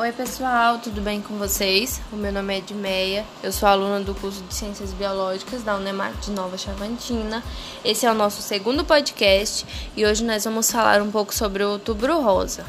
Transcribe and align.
Oi 0.00 0.12
pessoal, 0.12 0.78
tudo 0.78 1.00
bem 1.00 1.20
com 1.20 1.36
vocês? 1.38 2.00
O 2.12 2.16
meu 2.16 2.32
nome 2.32 2.54
é 2.54 2.58
Edmeia, 2.58 3.26
eu 3.42 3.50
sou 3.50 3.68
aluna 3.68 3.98
do 3.98 4.14
curso 4.14 4.44
de 4.44 4.54
Ciências 4.54 4.92
Biológicas 4.92 5.64
da 5.64 5.74
Unemar 5.74 6.12
de 6.20 6.30
Nova 6.30 6.56
Chavantina. 6.56 7.42
Esse 7.84 8.06
é 8.06 8.10
o 8.12 8.14
nosso 8.14 8.40
segundo 8.40 8.84
podcast 8.84 9.66
e 9.96 10.06
hoje 10.06 10.22
nós 10.22 10.44
vamos 10.44 10.70
falar 10.70 11.02
um 11.02 11.10
pouco 11.10 11.34
sobre 11.34 11.64
o 11.64 11.70
Outubro 11.70 12.20
Rosa. 12.20 12.64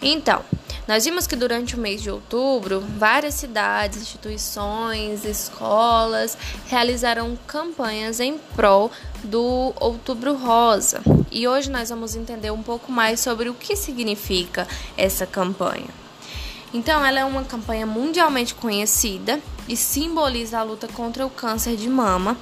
Então, 0.00 0.44
nós 0.86 1.04
vimos 1.04 1.26
que 1.26 1.34
durante 1.34 1.74
o 1.74 1.78
mês 1.78 2.00
de 2.00 2.08
outubro, 2.08 2.84
várias 2.96 3.34
cidades, 3.34 4.02
instituições, 4.02 5.24
escolas 5.24 6.38
realizaram 6.68 7.36
campanhas 7.48 8.20
em 8.20 8.38
prol 8.54 8.92
do 9.24 9.72
Outubro 9.80 10.36
Rosa. 10.36 11.02
E 11.32 11.48
hoje 11.48 11.68
nós 11.68 11.90
vamos 11.90 12.14
entender 12.14 12.52
um 12.52 12.62
pouco 12.62 12.92
mais 12.92 13.18
sobre 13.18 13.48
o 13.48 13.54
que 13.54 13.74
significa 13.74 14.68
essa 14.96 15.26
campanha. 15.26 16.09
Então, 16.72 17.04
ela 17.04 17.20
é 17.20 17.24
uma 17.24 17.44
campanha 17.44 17.86
mundialmente 17.86 18.54
conhecida 18.54 19.40
e 19.68 19.76
simboliza 19.76 20.58
a 20.58 20.62
luta 20.62 20.86
contra 20.88 21.26
o 21.26 21.30
câncer 21.30 21.76
de 21.76 21.88
mama, 21.88 22.36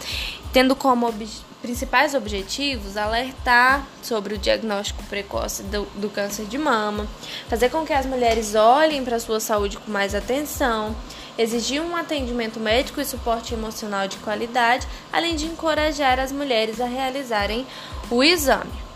tendo 0.52 0.76
como 0.76 1.06
ob 1.06 1.26
principais 1.60 2.14
objetivos 2.14 2.96
alertar 2.96 3.84
sobre 4.00 4.34
o 4.34 4.38
diagnóstico 4.38 5.02
precoce 5.04 5.64
do, 5.64 5.82
do 5.96 6.08
câncer 6.08 6.46
de 6.46 6.56
mama, 6.56 7.06
fazer 7.48 7.68
com 7.68 7.84
que 7.84 7.92
as 7.92 8.06
mulheres 8.06 8.54
olhem 8.54 9.04
para 9.04 9.16
a 9.16 9.20
sua 9.20 9.40
saúde 9.40 9.76
com 9.76 9.90
mais 9.90 10.14
atenção, 10.14 10.94
exigir 11.36 11.82
um 11.82 11.96
atendimento 11.96 12.60
médico 12.60 13.00
e 13.00 13.04
suporte 13.04 13.54
emocional 13.54 14.06
de 14.06 14.18
qualidade, 14.18 14.86
além 15.12 15.34
de 15.34 15.46
encorajar 15.46 16.20
as 16.20 16.30
mulheres 16.30 16.80
a 16.80 16.86
realizarem 16.86 17.66
o 18.08 18.22
exame. 18.22 18.88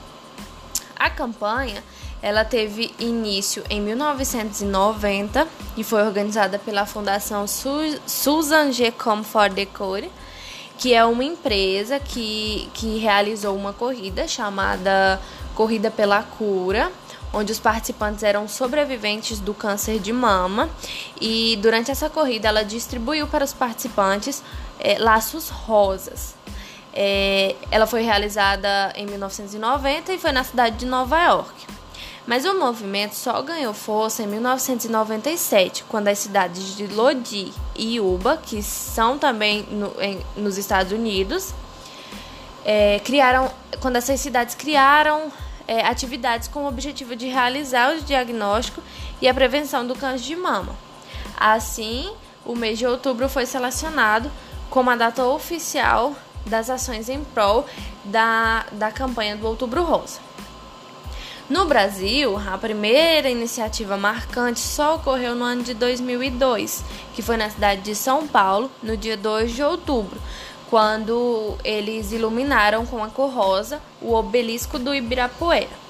A 0.96 1.10
campanha 1.10 1.82
ela 2.22 2.44
teve 2.44 2.94
início 3.00 3.64
em 3.68 3.80
1990 3.80 5.46
e 5.76 5.82
foi 5.82 6.02
organizada 6.02 6.56
pela 6.56 6.86
Fundação 6.86 7.46
Susan 7.48 8.70
G. 8.70 8.92
Comfort 8.92 9.52
Decore, 9.52 10.08
que 10.78 10.94
é 10.94 11.04
uma 11.04 11.24
empresa 11.24 11.98
que, 11.98 12.70
que 12.74 12.98
realizou 12.98 13.56
uma 13.56 13.72
corrida 13.72 14.28
chamada 14.28 15.20
Corrida 15.56 15.90
pela 15.90 16.22
Cura, 16.22 16.92
onde 17.32 17.50
os 17.50 17.58
participantes 17.58 18.22
eram 18.22 18.46
sobreviventes 18.46 19.40
do 19.40 19.52
câncer 19.52 19.98
de 19.98 20.12
mama. 20.12 20.70
E 21.20 21.58
durante 21.60 21.90
essa 21.90 22.08
corrida, 22.08 22.48
ela 22.48 22.62
distribuiu 22.62 23.26
para 23.26 23.44
os 23.44 23.52
participantes 23.52 24.42
é, 24.78 24.96
laços 24.98 25.48
rosas. 25.48 26.36
É, 26.94 27.56
ela 27.70 27.86
foi 27.86 28.02
realizada 28.02 28.92
em 28.94 29.06
1990 29.06 30.12
e 30.12 30.18
foi 30.18 30.30
na 30.30 30.44
cidade 30.44 30.76
de 30.76 30.86
Nova 30.86 31.20
York. 31.22 31.71
Mas 32.26 32.44
o 32.44 32.58
movimento 32.58 33.14
só 33.14 33.42
ganhou 33.42 33.74
força 33.74 34.22
em 34.22 34.26
1997, 34.26 35.84
quando 35.88 36.08
as 36.08 36.18
cidades 36.18 36.76
de 36.76 36.86
Lodi 36.86 37.52
e 37.74 38.00
Uba, 38.00 38.36
que 38.36 38.62
são 38.62 39.18
também 39.18 39.64
no, 39.64 39.92
em, 40.00 40.24
nos 40.36 40.56
Estados 40.56 40.92
Unidos, 40.92 41.52
é, 42.64 43.00
criaram, 43.00 43.50
quando 43.80 43.96
essas 43.96 44.20
cidades 44.20 44.54
criaram 44.54 45.32
é, 45.66 45.84
atividades 45.84 46.46
com 46.46 46.60
o 46.60 46.68
objetivo 46.68 47.16
de 47.16 47.26
realizar 47.26 47.94
o 47.94 48.00
diagnóstico 48.00 48.80
e 49.20 49.28
a 49.28 49.34
prevenção 49.34 49.84
do 49.84 49.94
câncer 49.96 50.24
de 50.24 50.36
mama. 50.36 50.76
Assim, 51.36 52.12
o 52.44 52.54
mês 52.54 52.78
de 52.78 52.86
outubro 52.86 53.28
foi 53.28 53.46
selecionado 53.46 54.30
como 54.70 54.90
a 54.90 54.96
data 54.96 55.24
oficial 55.24 56.14
das 56.46 56.70
ações 56.70 57.08
em 57.08 57.22
prol 57.24 57.66
da, 58.04 58.64
da 58.72 58.90
campanha 58.90 59.36
do 59.36 59.46
Outubro 59.46 59.82
Rosa. 59.82 60.18
No 61.50 61.66
Brasil, 61.66 62.40
a 62.48 62.56
primeira 62.56 63.28
iniciativa 63.28 63.96
marcante 63.96 64.60
só 64.60 64.94
ocorreu 64.94 65.34
no 65.34 65.44
ano 65.44 65.62
de 65.62 65.74
2002, 65.74 66.84
que 67.14 67.20
foi 67.20 67.36
na 67.36 67.50
cidade 67.50 67.82
de 67.82 67.94
São 67.94 68.26
Paulo, 68.26 68.70
no 68.82 68.96
dia 68.96 69.16
2 69.16 69.52
de 69.52 69.62
outubro, 69.62 70.18
quando 70.70 71.56
eles 71.64 72.12
iluminaram 72.12 72.86
com 72.86 73.02
a 73.02 73.08
cor 73.08 73.30
rosa 73.30 73.82
o 74.00 74.14
obelisco 74.14 74.78
do 74.78 74.94
Ibirapuera. 74.94 75.82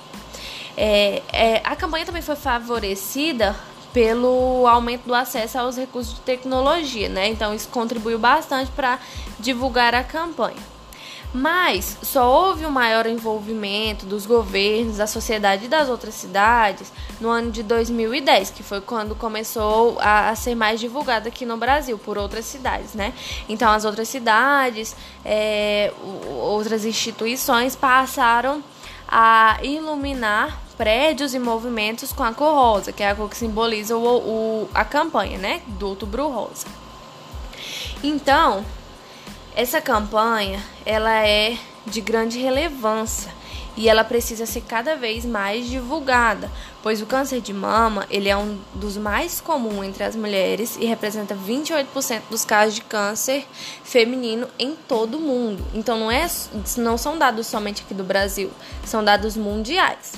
É, 0.77 1.23
é, 1.33 1.61
a 1.63 1.77
campanha 1.77 2.07
também 2.07 2.23
foi 2.23 2.35
favorecida 2.35 3.55
pelo 3.93 4.67
aumento 4.67 5.03
do 5.05 5.15
acesso 5.15 5.59
aos 5.59 5.77
recursos 5.77 6.15
de 6.15 6.21
tecnologia, 6.21 7.11
né? 7.11 7.29
Então 7.29 7.55
isso 7.55 7.69
contribuiu 7.69 8.19
bastante 8.19 8.71
para 8.73 8.99
divulgar 9.39 9.95
a 9.95 10.03
campanha. 10.03 10.57
Mas 11.35 11.97
só 12.03 12.31
houve 12.31 12.67
um 12.67 12.71
maior 12.71 13.07
envolvimento 13.07 14.05
dos 14.05 14.27
governos, 14.27 14.99
da 14.99 15.07
sociedade 15.07 15.65
e 15.65 15.69
das 15.69 15.89
outras 15.89 16.15
cidades 16.15 16.93
no 17.21 17.31
ano 17.31 17.51
de 17.51 17.63
2010, 17.63 18.51
que 18.51 18.63
foi 18.63 18.83
quando 18.83 19.15
começou 19.15 19.99
a, 19.99 20.29
a 20.29 20.37
ser 20.37 20.55
mais 20.55 20.79
divulgado 20.79 21.29
aqui 21.29 21.47
no 21.47 21.57
Brasil 21.57 21.99
por 21.99 22.19
outras 22.19 22.45
cidades, 22.45 22.93
né? 22.93 23.15
Então 23.49 23.71
as 23.71 23.87
outras 23.87 24.09
cidades, 24.09 24.95
é, 25.25 25.91
outras 26.43 26.85
instituições 26.85 27.75
passaram 27.75 28.63
a 29.09 29.59
iluminar 29.63 30.61
prédios 30.77 31.35
e 31.35 31.39
movimentos 31.39 32.13
com 32.13 32.25
a 32.25 32.35
cor 32.35 32.55
rosa, 32.55 32.93
que 32.93 33.03
é 33.03 33.11
a 33.11 33.15
cor 33.15 33.31
que 33.31 33.37
simboliza 33.37 33.97
o, 33.97 34.03
o 34.03 34.69
a 34.75 34.85
campanha, 34.85 35.39
né? 35.39 35.63
Do 35.67 35.89
Outubro 35.89 36.29
Rosa. 36.29 36.67
Então, 38.03 38.65
essa 39.55 39.81
campanha, 39.81 40.63
ela 40.85 41.27
é 41.27 41.59
de 41.87 42.01
grande 42.01 42.39
relevância 42.39 43.31
e 43.77 43.89
ela 43.89 44.05
precisa 44.05 44.45
ser 44.47 44.63
cada 44.63 44.97
vez 44.97 45.25
mais 45.25 45.67
divulgada, 45.67 46.51
pois 46.83 47.01
o 47.01 47.07
câncer 47.07 47.41
de 47.41 47.53
mama, 47.53 48.07
ele 48.11 48.29
é 48.29 48.37
um 48.37 48.59
dos 48.75 48.97
mais 48.97 49.41
comuns 49.41 49.87
entre 49.87 50.05
as 50.05 50.15
mulheres 50.15 50.77
e 50.79 50.85
representa 50.85 51.35
28% 51.35 52.23
dos 52.31 52.45
casos 52.45 52.75
de 52.75 52.83
câncer 52.83 53.47
feminino 53.83 54.47
em 54.59 54.75
todo 54.75 55.17
o 55.17 55.21
mundo. 55.21 55.65
Então 55.75 55.99
não 55.99 56.11
é 56.11 56.27
não 56.77 56.99
são 56.99 57.19
dados 57.19 57.47
somente 57.47 57.83
aqui 57.83 57.95
do 57.95 58.05
Brasil, 58.05 58.51
são 58.85 59.03
dados 59.03 59.37
mundiais. 59.37 60.13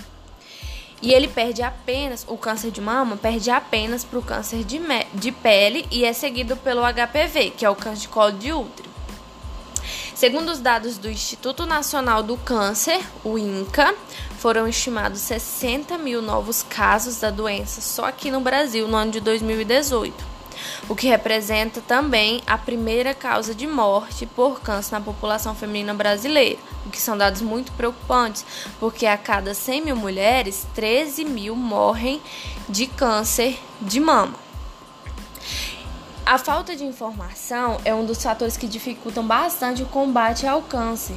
E 1.02 1.12
ele 1.12 1.28
perde 1.28 1.62
apenas, 1.62 2.24
o 2.26 2.36
câncer 2.36 2.70
de 2.70 2.80
mama 2.80 3.16
perde 3.16 3.50
apenas 3.50 4.04
para 4.04 4.18
o 4.18 4.22
câncer 4.22 4.64
de, 4.64 4.80
de 5.12 5.30
pele 5.30 5.86
e 5.90 6.04
é 6.04 6.12
seguido 6.12 6.56
pelo 6.56 6.80
HPV, 6.80 7.50
que 7.50 7.64
é 7.64 7.68
o 7.68 7.76
câncer 7.76 8.02
de 8.02 8.08
colo 8.08 8.32
de 8.32 8.52
útero. 8.52 8.93
Segundo 10.14 10.52
os 10.52 10.60
dados 10.60 10.96
do 10.96 11.10
Instituto 11.10 11.66
Nacional 11.66 12.22
do 12.22 12.36
Câncer, 12.36 13.00
o 13.24 13.36
INCA, 13.36 13.92
foram 14.38 14.68
estimados 14.68 15.18
60 15.18 15.98
mil 15.98 16.22
novos 16.22 16.62
casos 16.62 17.18
da 17.18 17.30
doença 17.30 17.80
só 17.80 18.04
aqui 18.04 18.30
no 18.30 18.40
Brasil 18.40 18.86
no 18.86 18.96
ano 18.96 19.10
de 19.10 19.18
2018, 19.18 20.14
o 20.88 20.94
que 20.94 21.08
representa 21.08 21.80
também 21.80 22.40
a 22.46 22.56
primeira 22.56 23.12
causa 23.12 23.52
de 23.52 23.66
morte 23.66 24.24
por 24.24 24.60
câncer 24.60 24.92
na 24.92 25.00
população 25.00 25.52
feminina 25.52 25.92
brasileira, 25.92 26.60
o 26.86 26.90
que 26.90 27.00
são 27.00 27.18
dados 27.18 27.42
muito 27.42 27.72
preocupantes, 27.72 28.46
porque 28.78 29.06
a 29.06 29.18
cada 29.18 29.52
100 29.52 29.80
mil 29.80 29.96
mulheres, 29.96 30.64
13 30.76 31.24
mil 31.24 31.56
morrem 31.56 32.22
de 32.68 32.86
câncer 32.86 33.58
de 33.80 33.98
mama. 33.98 34.43
A 36.26 36.38
falta 36.38 36.74
de 36.74 36.82
informação 36.84 37.78
é 37.84 37.94
um 37.94 38.06
dos 38.06 38.22
fatores 38.22 38.56
que 38.56 38.66
dificultam 38.66 39.26
bastante 39.26 39.82
o 39.82 39.86
combate 39.86 40.46
ao 40.46 40.62
câncer. 40.62 41.16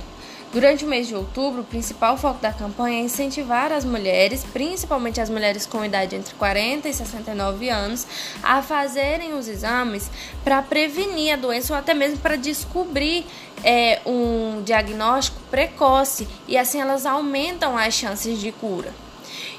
Durante 0.51 0.83
o 0.83 0.87
mês 0.87 1.07
de 1.07 1.15
outubro, 1.15 1.61
o 1.61 1.63
principal 1.63 2.17
foco 2.17 2.41
da 2.41 2.51
campanha 2.51 2.99
é 2.99 3.03
incentivar 3.03 3.71
as 3.71 3.85
mulheres, 3.85 4.43
principalmente 4.43 5.21
as 5.21 5.29
mulheres 5.29 5.65
com 5.65 5.83
idade 5.83 6.17
entre 6.17 6.35
40 6.35 6.89
e 6.89 6.93
69 6.93 7.69
anos, 7.69 8.05
a 8.43 8.61
fazerem 8.61 9.33
os 9.33 9.47
exames 9.47 10.11
para 10.43 10.61
prevenir 10.61 11.33
a 11.33 11.37
doença 11.37 11.71
ou 11.71 11.79
até 11.79 11.93
mesmo 11.93 12.17
para 12.17 12.35
descobrir 12.35 13.25
é, 13.63 14.01
um 14.05 14.61
diagnóstico 14.63 15.39
precoce 15.49 16.27
e 16.49 16.57
assim 16.57 16.81
elas 16.81 17.05
aumentam 17.05 17.77
as 17.77 17.93
chances 17.93 18.39
de 18.39 18.51
cura. 18.51 19.06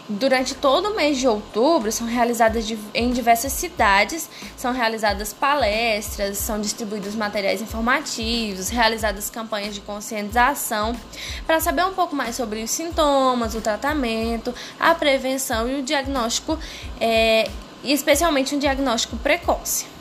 Durante 0.08 0.54
todo 0.54 0.88
o 0.88 0.96
mês 0.96 1.18
de 1.18 1.28
outubro 1.28 1.92
são 1.92 2.06
realizadas 2.06 2.64
em 2.94 3.10
diversas 3.10 3.52
cidades, 3.52 4.26
são 4.56 4.72
realizadas 4.72 5.34
palestras, 5.34 6.38
são 6.38 6.58
distribuídos 6.58 7.14
materiais 7.14 7.60
informativos, 7.60 8.70
realizadas 8.70 9.28
campanhas 9.28 9.74
de 9.74 9.82
conscientização 9.82 10.96
para 11.46 11.60
saber 11.60 11.84
um 11.84 11.92
pouco 11.92 12.16
mais 12.16 12.36
sobre 12.36 12.62
os 12.62 12.70
sintomas, 12.70 13.54
o 13.54 13.60
tratamento, 13.60 14.54
a 14.80 14.94
prevenção 14.94 15.68
e 15.68 15.80
o 15.80 15.82
diagnóstico, 15.82 16.58
é, 16.98 17.50
especialmente 17.84 18.54
um 18.54 18.58
diagnóstico 18.58 19.14
precoce. 19.18 19.97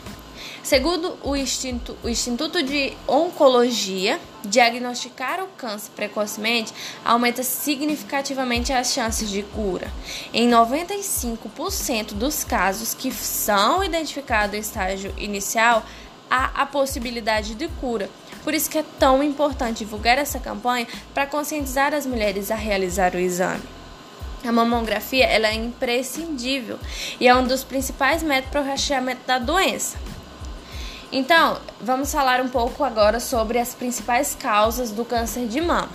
Segundo 0.67 1.17
o 1.23 1.33
Instituto, 1.33 1.97
o 2.03 2.09
Instituto 2.09 2.61
de 2.61 2.91
Oncologia, 3.07 4.19
diagnosticar 4.43 5.41
o 5.41 5.47
câncer 5.47 5.89
precocemente 5.95 6.73
aumenta 7.05 7.41
significativamente 7.41 8.73
as 8.73 8.91
chances 8.91 9.29
de 9.29 9.43
cura. 9.43 9.89
Em 10.33 10.49
95% 10.49 12.15
dos 12.15 12.43
casos 12.43 12.93
que 12.93 13.13
são 13.13 13.81
identificados 13.81 14.57
em 14.57 14.59
estágio 14.59 15.13
inicial, 15.17 15.85
há 16.29 16.61
a 16.61 16.65
possibilidade 16.65 17.55
de 17.55 17.69
cura. 17.79 18.09
Por 18.43 18.53
isso 18.53 18.69
que 18.69 18.79
é 18.79 18.83
tão 18.99 19.23
importante 19.23 19.85
divulgar 19.85 20.17
essa 20.17 20.37
campanha 20.37 20.85
para 21.13 21.25
conscientizar 21.25 21.93
as 21.93 22.05
mulheres 22.05 22.51
a 22.51 22.55
realizar 22.55 23.15
o 23.15 23.19
exame. 23.19 23.63
A 24.45 24.51
mamografia 24.51 25.27
ela 25.27 25.47
é 25.47 25.53
imprescindível 25.53 26.77
e 27.21 27.25
é 27.25 27.33
um 27.33 27.47
dos 27.47 27.63
principais 27.63 28.21
métodos 28.21 28.51
para 28.51 28.61
o 28.61 28.65
rastreamento 28.65 29.25
da 29.25 29.39
doença. 29.39 29.97
Então, 31.11 31.57
vamos 31.79 32.11
falar 32.11 32.41
um 32.41 32.49
pouco 32.49 32.83
agora 32.83 33.19
sobre 33.19 33.59
as 33.59 33.73
principais 33.73 34.35
causas 34.35 34.91
do 34.91 35.05
câncer 35.05 35.47
de 35.47 35.61
mama, 35.61 35.89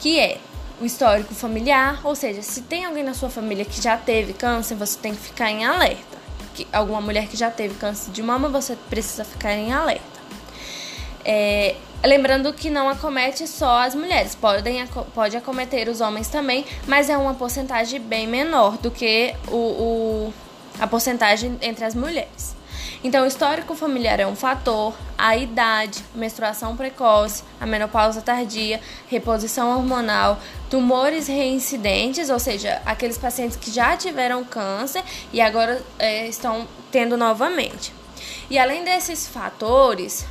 que 0.00 0.18
é 0.18 0.38
o 0.80 0.84
histórico 0.84 1.34
familiar, 1.34 2.00
ou 2.04 2.14
seja, 2.14 2.42
se 2.42 2.60
tem 2.62 2.84
alguém 2.84 3.02
na 3.02 3.14
sua 3.14 3.30
família 3.30 3.64
que 3.64 3.80
já 3.80 3.96
teve 3.96 4.34
câncer, 4.34 4.74
você 4.74 4.98
tem 4.98 5.14
que 5.14 5.20
ficar 5.22 5.50
em 5.50 5.64
alerta. 5.64 6.16
Que, 6.54 6.66
alguma 6.70 7.00
mulher 7.00 7.28
que 7.28 7.36
já 7.36 7.50
teve 7.50 7.74
câncer 7.76 8.10
de 8.10 8.22
mama, 8.22 8.48
você 8.48 8.76
precisa 8.90 9.24
ficar 9.24 9.54
em 9.54 9.72
alerta. 9.72 10.04
É, 11.24 11.74
lembrando 12.04 12.52
que 12.52 12.68
não 12.68 12.90
acomete 12.90 13.48
só 13.48 13.80
as 13.80 13.94
mulheres, 13.94 14.34
podem, 14.34 14.86
pode 15.14 15.34
acometer 15.36 15.88
os 15.88 16.02
homens 16.02 16.28
também, 16.28 16.66
mas 16.86 17.08
é 17.08 17.16
uma 17.16 17.34
porcentagem 17.34 18.00
bem 18.00 18.26
menor 18.26 18.76
do 18.76 18.90
que 18.90 19.34
o, 19.48 19.56
o 19.56 20.34
a 20.78 20.86
porcentagem 20.86 21.58
entre 21.62 21.86
as 21.86 21.94
mulheres. 21.94 22.54
Então, 23.04 23.24
o 23.24 23.26
histórico 23.26 23.74
familiar 23.74 24.18
é 24.20 24.26
um 24.26 24.34
fator, 24.34 24.94
a 25.16 25.36
idade, 25.36 26.02
menstruação 26.14 26.76
precoce, 26.76 27.42
a 27.60 27.66
menopausa 27.66 28.22
tardia, 28.22 28.80
reposição 29.06 29.76
hormonal, 29.76 30.40
tumores 30.70 31.26
reincidentes, 31.26 32.30
ou 32.30 32.38
seja, 32.38 32.80
aqueles 32.84 33.18
pacientes 33.18 33.56
que 33.56 33.70
já 33.70 33.96
tiveram 33.96 34.44
câncer 34.44 35.02
e 35.32 35.40
agora 35.40 35.82
é, 35.98 36.26
estão 36.26 36.66
tendo 36.90 37.16
novamente. 37.16 37.92
E 38.50 38.58
além 38.58 38.84
desses 38.84 39.26
fatores, 39.28 40.26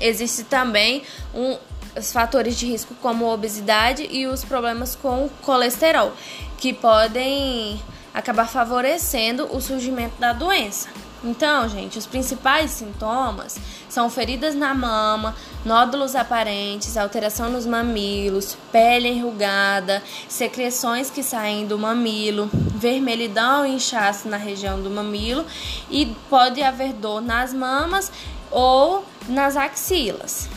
existe 0.00 0.44
também 0.44 1.02
um, 1.34 1.56
os 1.96 2.12
fatores 2.12 2.58
de 2.58 2.66
risco 2.66 2.94
como 3.00 3.26
obesidade 3.32 4.06
e 4.10 4.26
os 4.26 4.44
problemas 4.44 4.94
com 4.94 5.28
colesterol, 5.42 6.12
que 6.58 6.72
podem 6.72 7.80
acabar 8.16 8.48
favorecendo 8.48 9.46
o 9.54 9.60
surgimento 9.60 10.18
da 10.18 10.32
doença. 10.32 10.88
Então, 11.22 11.68
gente, 11.68 11.98
os 11.98 12.06
principais 12.06 12.70
sintomas 12.70 13.58
são 13.90 14.08
feridas 14.08 14.54
na 14.54 14.72
mama, 14.72 15.34
nódulos 15.66 16.16
aparentes, 16.16 16.96
alteração 16.96 17.50
nos 17.50 17.66
mamilos, 17.66 18.56
pele 18.72 19.08
enrugada, 19.08 20.02
secreções 20.28 21.10
que 21.10 21.22
saem 21.22 21.66
do 21.66 21.78
mamilo, 21.78 22.48
vermelhidão 22.52 23.66
e 23.66 23.74
inchaço 23.74 24.28
na 24.28 24.38
região 24.38 24.80
do 24.80 24.88
mamilo 24.88 25.44
e 25.90 26.06
pode 26.30 26.62
haver 26.62 26.94
dor 26.94 27.20
nas 27.20 27.52
mamas 27.52 28.10
ou 28.50 29.04
nas 29.28 29.56
axilas. 29.56 30.48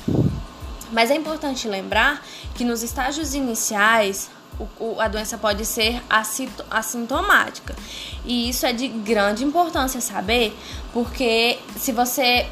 Mas 0.91 1.11
é 1.11 1.15
importante 1.15 1.67
lembrar 1.67 2.23
que 2.55 2.63
nos 2.63 2.83
estágios 2.83 3.33
iniciais 3.33 4.29
o, 4.79 4.99
a 4.99 5.07
doença 5.07 5.37
pode 5.37 5.65
ser 5.65 6.01
assintomática. 6.69 7.75
E 8.25 8.49
isso 8.49 8.65
é 8.65 8.73
de 8.73 8.87
grande 8.87 9.43
importância 9.43 10.01
saber, 10.01 10.57
porque 10.93 11.59
se 11.77 11.91
você 11.91 12.47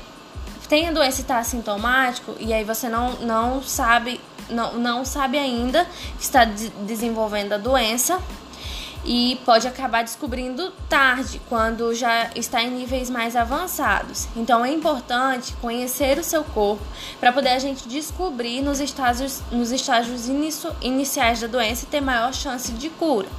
tem 0.69 0.88
a 0.88 0.92
doença 0.92 1.19
e 1.19 1.21
está 1.21 1.39
assintomático, 1.39 2.36
e 2.39 2.54
aí 2.54 2.63
você 2.63 2.89
não, 2.89 3.13
não 3.19 3.62
sabe, 3.63 4.19
não, 4.50 4.74
não 4.74 5.06
sabe 5.06 5.38
ainda 5.38 5.86
que 6.18 6.24
está 6.24 6.45
desenvolvendo 6.45 7.54
a 7.54 7.57
doença, 7.57 8.19
e 9.07 9.39
pode 9.45 9.65
acabar 9.65 10.04
descobrindo 10.04 10.69
tarde, 10.89 11.42
quando 11.48 11.95
já 11.95 12.30
está 12.36 12.62
em 12.62 12.69
níveis 12.69 13.09
mais 13.09 13.38
avançados. 13.38 14.27
Então 14.36 14.65
é 14.65 14.71
importante 14.71 15.54
conhecer 15.62 16.19
o 16.19 16.24
seu 16.24 16.44
corpo 16.44 16.83
para 17.18 17.31
poder 17.31 17.51
a 17.51 17.59
gente 17.59 17.88
descobrir 17.88 18.62
nos 18.62 18.81
estágios, 18.81 19.42
nos 19.50 19.71
estágios 19.71 20.27
inicio, 20.27 20.75
iniciais 20.81 21.39
da 21.39 21.48
doença 21.48 21.86
e 21.86 21.88
ter 21.88 22.01
maior 22.01 22.33
chance 22.33 22.74
de 22.74 22.89
cura. 22.89 23.30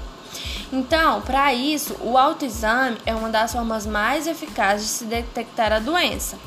Então, 0.73 1.21
para 1.21 1.53
isso, 1.53 1.97
o 2.01 2.17
autoexame 2.17 2.97
é 3.05 3.15
uma 3.15 3.29
das 3.29 3.53
formas 3.53 3.87
mais 3.87 4.27
eficazes 4.27 4.87
de 4.87 4.93
se 4.93 5.05
detectar 5.05 5.73
a 5.73 5.79
doença. 5.79 6.39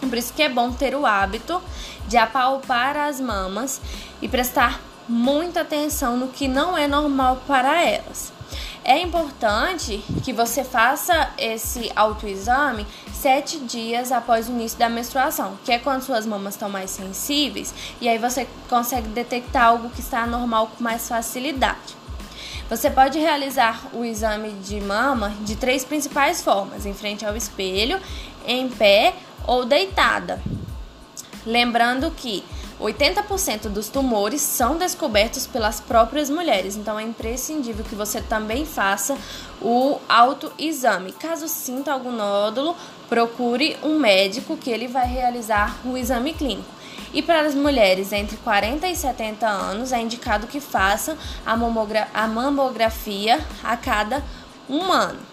Por 0.00 0.16
isso 0.16 0.32
que 0.32 0.42
é 0.42 0.48
bom 0.48 0.72
ter 0.72 0.94
o 0.94 1.06
hábito 1.06 1.60
de 2.06 2.16
apalpar 2.16 2.96
as 2.96 3.20
mamas 3.20 3.80
e 4.20 4.28
prestar 4.28 4.80
muita 5.08 5.60
atenção 5.60 6.16
no 6.16 6.28
que 6.28 6.48
não 6.48 6.76
é 6.76 6.86
normal 6.88 7.42
para 7.46 7.84
elas. 7.84 8.32
É 8.84 9.00
importante 9.00 9.98
que 10.24 10.32
você 10.32 10.64
faça 10.64 11.30
esse 11.38 11.92
autoexame 11.94 12.84
sete 13.12 13.60
dias 13.60 14.10
após 14.10 14.48
o 14.48 14.50
início 14.50 14.76
da 14.76 14.88
menstruação, 14.88 15.56
que 15.64 15.70
é 15.70 15.78
quando 15.78 16.02
suas 16.02 16.26
mamas 16.26 16.54
estão 16.54 16.68
mais 16.68 16.90
sensíveis 16.90 17.72
e 18.00 18.08
aí 18.08 18.18
você 18.18 18.46
consegue 18.68 19.06
detectar 19.08 19.66
algo 19.66 19.88
que 19.90 20.00
está 20.00 20.24
anormal 20.24 20.66
com 20.66 20.82
mais 20.82 21.08
facilidade. 21.08 22.02
Você 22.68 22.90
pode 22.90 23.20
realizar 23.20 23.86
o 23.92 24.04
exame 24.04 24.50
de 24.50 24.80
mama 24.80 25.32
de 25.42 25.54
três 25.54 25.84
principais 25.84 26.42
formas: 26.42 26.84
em 26.84 26.94
frente 26.94 27.24
ao 27.24 27.36
espelho, 27.36 28.00
em 28.44 28.68
pé 28.68 29.14
ou 29.46 29.64
deitada. 29.64 30.42
Lembrando 31.46 32.10
que 32.10 32.42
80% 32.82 33.68
dos 33.68 33.88
tumores 33.88 34.40
são 34.40 34.76
descobertos 34.76 35.46
pelas 35.46 35.80
próprias 35.80 36.28
mulheres, 36.28 36.76
então 36.76 36.98
é 36.98 37.02
imprescindível 37.02 37.84
que 37.84 37.94
você 37.94 38.20
também 38.20 38.66
faça 38.66 39.16
o 39.60 40.00
autoexame. 40.08 41.12
Caso 41.12 41.46
sinta 41.46 41.92
algum 41.92 42.10
nódulo, 42.10 42.76
procure 43.08 43.76
um 43.82 43.98
médico 43.98 44.56
que 44.56 44.70
ele 44.70 44.88
vai 44.88 45.06
realizar 45.06 45.78
o 45.84 45.96
exame 45.96 46.34
clínico. 46.34 46.68
E 47.14 47.22
para 47.22 47.42
as 47.42 47.54
mulheres 47.54 48.12
entre 48.12 48.36
40 48.38 48.88
e 48.88 48.96
70 48.96 49.46
anos, 49.46 49.92
é 49.92 50.00
indicado 50.00 50.46
que 50.46 50.60
façam 50.60 51.16
a, 51.46 51.52
a 52.14 52.26
mamografia 52.26 53.38
a 53.62 53.76
cada 53.76 54.24
um 54.68 54.90
ano. 54.90 55.31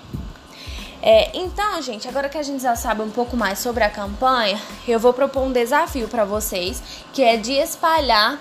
É, 1.02 1.32
então, 1.34 1.82
gente, 1.82 2.08
agora 2.10 2.28
que 2.28 2.38
a 2.38 2.44
gente 2.44 2.62
já 2.62 2.76
sabe 2.76 3.02
um 3.02 3.10
pouco 3.10 3.38
mais 3.38 3.60
sobre 3.60 3.84
a 3.84 3.90
campanha, 3.90 4.60
eu 4.88 5.00
vou 5.00 5.14
propor 5.14 5.44
um 5.44 5.52
desafio 5.52 6.10
para 6.10 6.26
vocês, 6.26 6.84
que 7.14 7.24
é 7.24 7.38
de 7.38 7.54
espalhar 7.54 8.38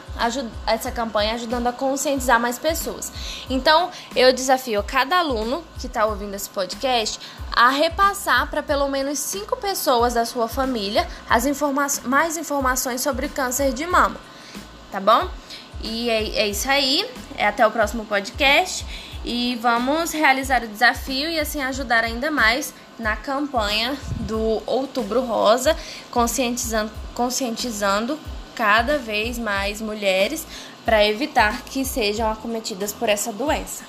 essa 0.66 0.90
campanha 0.90 1.34
ajudando 1.34 1.68
a 1.68 1.72
conscientizar 1.72 2.40
mais 2.40 2.58
pessoas. 2.58 3.12
Então, 3.48 3.90
eu 4.16 4.32
desafio 4.32 4.82
cada 4.82 5.18
aluno 5.18 5.62
que 5.78 5.86
está 5.86 6.04
ouvindo 6.04 6.34
esse 6.34 6.50
podcast 6.50 7.20
a 7.52 7.70
repassar 7.70 8.50
para 8.50 8.62
pelo 8.62 8.88
menos 8.88 9.18
cinco 9.20 9.56
pessoas 9.56 10.14
da 10.14 10.24
sua 10.24 10.48
família 10.48 11.06
as 11.30 11.46
informa 11.46 11.86
mais 12.04 12.36
informações 12.36 13.00
sobre 13.00 13.28
câncer 13.28 13.72
de 13.72 13.86
mama, 13.86 14.16
tá 14.90 15.00
bom? 15.00 15.28
E 15.82 16.10
é, 16.10 16.40
é 16.40 16.48
isso 16.48 16.68
aí. 16.68 17.08
É 17.36 17.46
até 17.46 17.64
o 17.64 17.70
próximo 17.70 18.04
podcast 18.04 18.84
e 19.24 19.58
vamos 19.60 20.12
realizar 20.12 20.62
o 20.62 20.68
desafio 20.68 21.28
e 21.28 21.38
assim 21.38 21.62
ajudar 21.62 22.04
ainda 22.04 22.30
mais 22.30 22.72
na 22.98 23.16
campanha 23.16 23.96
do 24.20 24.62
Outubro 24.66 25.20
Rosa, 25.20 25.76
conscientizando, 26.10 26.90
conscientizando 27.14 28.18
cada 28.54 28.98
vez 28.98 29.38
mais 29.38 29.80
mulheres 29.80 30.46
para 30.84 31.04
evitar 31.04 31.62
que 31.62 31.84
sejam 31.84 32.30
acometidas 32.30 32.92
por 32.92 33.08
essa 33.08 33.32
doença. 33.32 33.84